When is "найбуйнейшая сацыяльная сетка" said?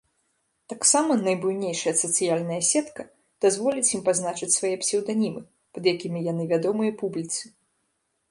1.25-3.01